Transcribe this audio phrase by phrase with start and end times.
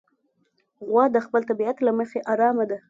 [0.87, 2.77] غوا د خپل طبیعت له مخې ارامه ده.